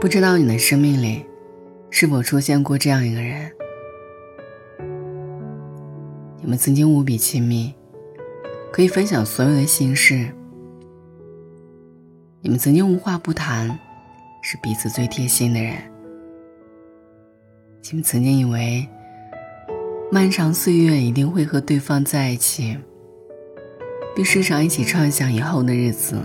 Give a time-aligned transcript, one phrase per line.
[0.00, 1.26] 不知道你的生命里
[1.90, 3.52] 是否出现过这样一个人？
[6.40, 7.74] 你们曾经无比亲密，
[8.72, 10.26] 可以分享所有的心事。
[12.40, 13.78] 你们曾经无话不谈，
[14.40, 15.74] 是彼此最贴心的人。
[17.90, 18.88] 你们曾经以为，
[20.10, 22.74] 漫长岁月一定会和对方在一起，
[24.16, 26.16] 并时常一起畅想以后的日子。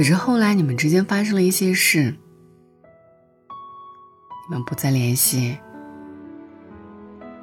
[0.00, 2.16] 可是后来，你们之间发生了一些事，
[4.48, 5.58] 你们不再联系，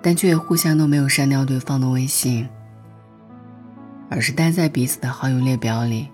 [0.01, 2.49] 但却也互相都没有删掉对方的微信，
[4.09, 6.09] 而是待在彼此的好友列表里，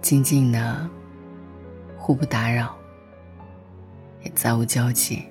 [0.00, 0.88] 静静的，
[1.96, 2.72] 互不打扰，
[4.22, 5.24] 也再无交集。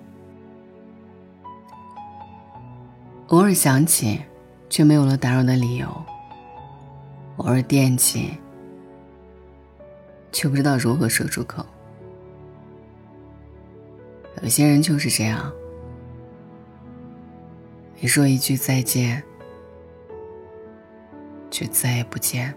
[3.28, 4.20] 偶尔想起，
[4.70, 5.88] 却没有了打扰的理由；
[7.38, 8.31] 偶尔惦记。
[10.31, 11.66] 却不知道如何说出口。
[14.44, 15.52] 有些人就是这样，
[18.00, 19.23] 你说一句再见，
[21.50, 22.53] 却再也不见；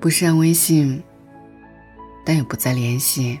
[0.00, 1.02] 不删微信，
[2.24, 3.38] 但也不再联系；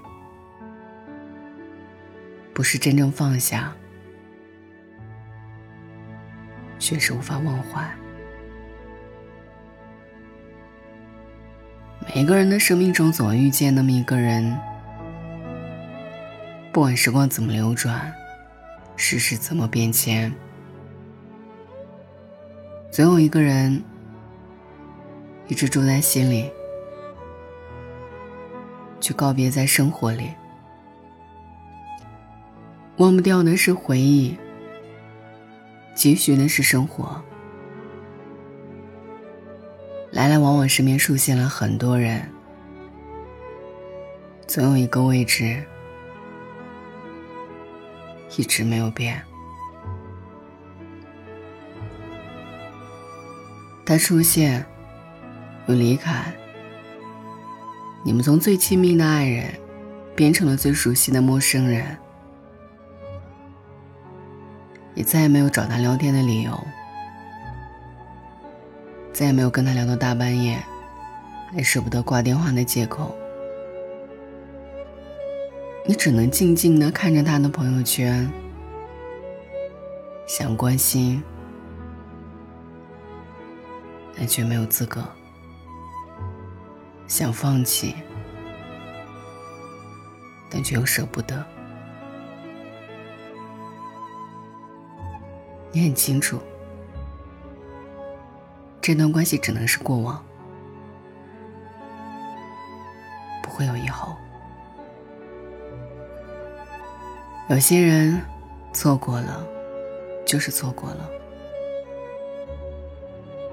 [2.54, 3.72] 不是真正放下，
[6.78, 7.92] 却是无法忘怀。
[12.08, 14.58] 每个人的生命中总会遇见那么一个人，
[16.72, 18.12] 不管时光怎么流转，
[18.96, 20.32] 世事怎么变迁，
[22.90, 23.82] 总有一个人
[25.48, 26.50] 一直住在心里，
[29.00, 30.30] 却告别在生活里。
[32.98, 34.36] 忘不掉的是回忆，
[35.94, 37.22] 继续的是生活。
[40.12, 42.22] 来来往往，身边出现了很多人，
[44.46, 45.64] 总有一个位置
[48.36, 49.22] 一直没有变。
[53.86, 54.64] 他出现，
[55.66, 56.30] 又离开，
[58.04, 59.46] 你们从最亲密的爱人
[60.14, 61.96] 变成了最熟悉的陌生人，
[64.94, 66.52] 也再也没有找他聊天的理由。
[69.12, 70.58] 再也没有跟他聊到大半夜，
[71.52, 73.14] 还舍不得挂电话的借口。
[75.86, 78.30] 你只能静静的看着他的朋友圈，
[80.26, 81.22] 想关心，
[84.16, 85.02] 但却没有资格；
[87.06, 87.94] 想放弃，
[90.48, 91.44] 但却又舍不得。
[95.70, 96.40] 你很清楚。
[98.82, 100.20] 这段关系只能是过往，
[103.40, 104.16] 不会有以后。
[107.48, 108.20] 有些人
[108.72, 109.46] 错过了，
[110.26, 111.08] 就是错过了，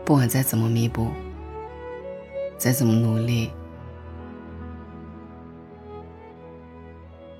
[0.04, 1.12] 不管再怎么弥补，
[2.58, 3.52] 再怎么努力，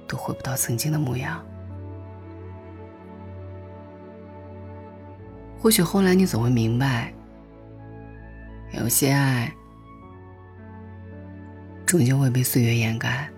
[0.08, 1.44] 都回不到曾经的模样。
[5.60, 7.12] 或许后来你总会明白。
[8.72, 9.52] 有些爱，
[11.86, 13.30] 终究会被岁月掩盖。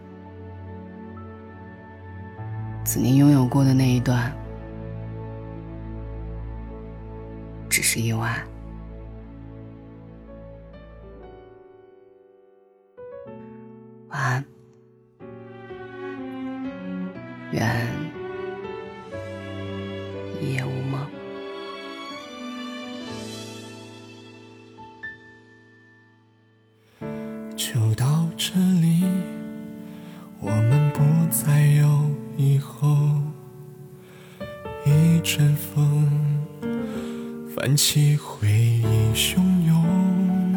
[2.83, 4.31] 曾经拥有过的那一段，
[7.69, 8.43] 只是意外。
[14.09, 14.45] 晚安，
[17.51, 17.87] 愿
[20.41, 20.80] 一夜无
[35.23, 36.09] 阵风
[37.55, 39.35] 泛起回忆汹
[39.67, 40.55] 涌，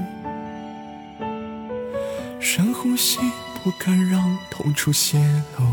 [2.40, 3.18] 深呼吸，
[3.62, 5.18] 不敢让痛处泄
[5.58, 5.66] 露。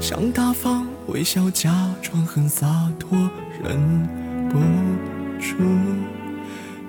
[0.00, 1.72] 想大方微笑，假
[2.02, 3.30] 装很洒脱，
[3.62, 4.06] 忍
[4.50, 4.58] 不
[5.40, 5.54] 住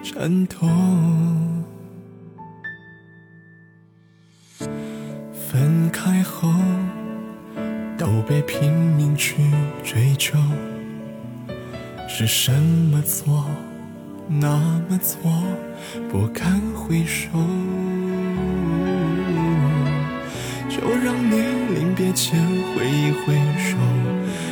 [0.03, 0.67] 颤抖。
[5.33, 6.49] 分开后，
[7.97, 9.37] 都被拼命去
[9.83, 10.37] 追求，
[12.13, 13.45] 是什么错，
[14.27, 14.59] 那
[14.89, 15.31] 么错，
[16.11, 17.29] 不堪回首，
[20.69, 21.37] 就让你
[21.73, 22.37] 临别前
[22.75, 23.77] 挥一挥手，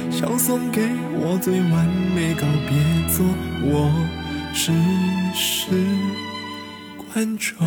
[0.10, 0.82] 想送给
[1.14, 1.86] 我最完
[2.16, 2.80] 美告别。
[3.10, 3.26] 做
[3.62, 3.92] 我
[4.54, 4.72] 只
[5.36, 5.70] 是
[7.14, 7.58] 观众，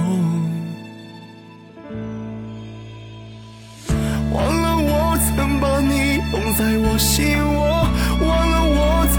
[4.32, 7.86] 忘了我曾把你捧在我心窝。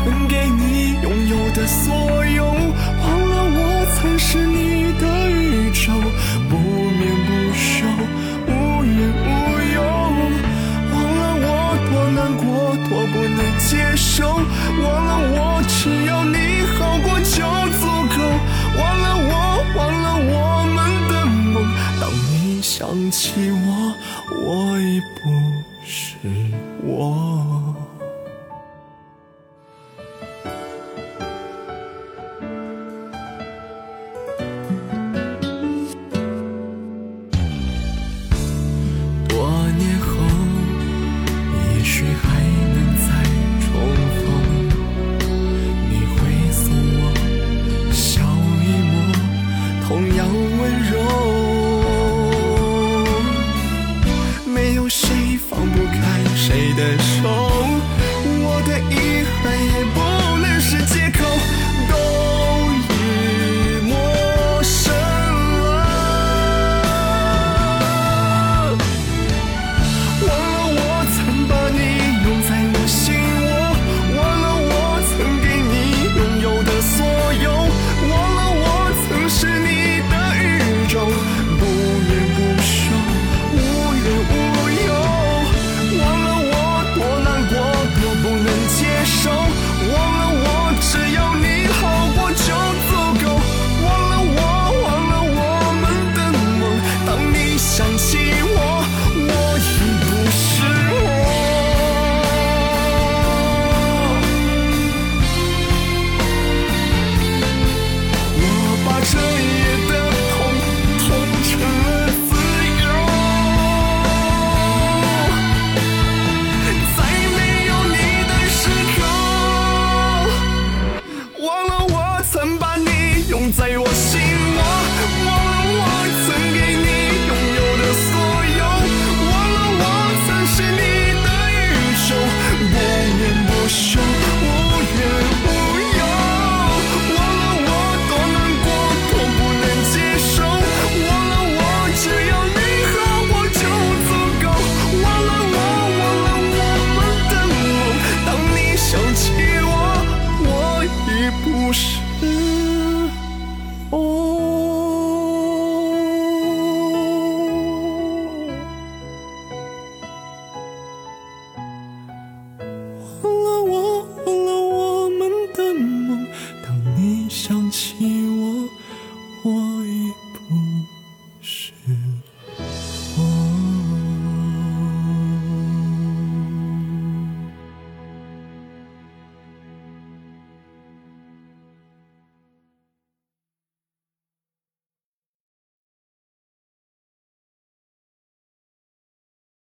[0.05, 5.91] 能给你拥有的所有，忘了我曾是你的宇宙，
[6.49, 6.57] 不
[6.91, 7.85] 眠不休，
[8.47, 8.49] 无
[8.83, 9.25] 怨无
[9.73, 9.81] 忧，
[10.91, 11.47] 忘了我
[11.89, 12.43] 多难过，
[12.89, 16.37] 多不能接受，忘了我只要你
[16.73, 17.39] 好过就
[17.79, 17.81] 足
[18.15, 18.17] 够，
[18.77, 19.31] 忘了我，
[19.75, 20.33] 忘了我
[20.73, 20.77] 们
[21.09, 21.55] 的梦，
[21.99, 23.95] 当你想起我，
[24.41, 25.29] 我已不
[25.85, 26.17] 是
[26.83, 27.75] 我。